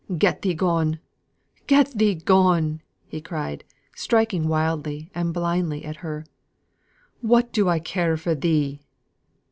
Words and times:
"Get 0.17 0.41
thee 0.41 0.55
gone! 0.55 0.97
get 1.67 1.91
thee 1.95 2.15
gone!" 2.15 2.81
he 3.05 3.21
cried, 3.21 3.63
striking 3.95 4.47
wildly 4.47 5.11
and 5.13 5.31
blindly 5.31 5.85
at 5.85 5.97
her. 5.97 6.25
"What 7.21 7.53
do 7.53 7.69
I 7.69 7.77
care 7.77 8.17
for 8.17 8.33
thee?" 8.33 8.81